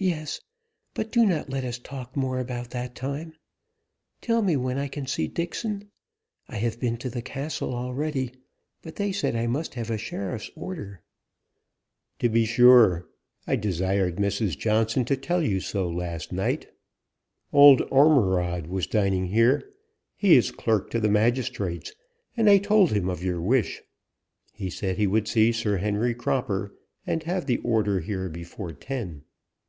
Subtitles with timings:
[0.00, 0.40] "Yes,
[0.94, 3.32] but do not let us talk more about that time.
[4.20, 5.90] Tell me when can I see Dixon?
[6.48, 8.30] I have been to the castle already,
[8.80, 11.02] but they said I must have a sheriff's order."
[12.20, 13.08] "To be sure.
[13.44, 14.56] I desired Mrs.
[14.56, 16.68] Johnson to tell you so last night.
[17.52, 19.68] Old Ormerod was dining here;
[20.14, 21.92] he is clerk to the magistrates,
[22.36, 23.82] and I told him of your wish.
[24.52, 26.72] He said he would see Sir Henry Croper,
[27.04, 29.24] and have the order here before ten.